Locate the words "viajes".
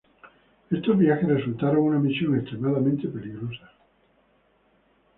0.97-1.29